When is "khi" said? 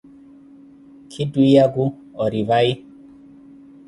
1.11-1.21